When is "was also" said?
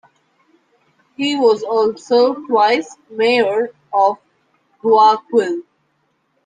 1.35-2.33